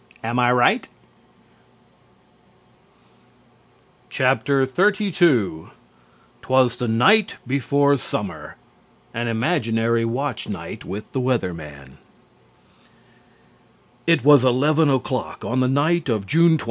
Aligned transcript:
Am 0.23 0.39
I 0.39 0.51
right? 0.51 0.89
XXXII 4.11 5.65
'TWAS 6.41 6.77
THE 6.77 6.87
NIGHT 6.87 7.37
BEFORE 7.45 7.97
SUMMER 7.99 8.55
(An 9.13 9.27
Imaginary 9.27 10.03
Watch 10.05 10.49
Night 10.49 10.83
with 10.83 11.11
the 11.11 11.19
Weather 11.21 11.53
Man) 11.53 11.99
It 14.07 14.23
was 14.25 14.43
11 14.43 14.89
o'clock 14.89 15.45
on 15.45 15.59
the 15.59 15.67
night 15.67 16.09
of 16.09 16.25
June 16.25 16.57
20. 16.57 16.57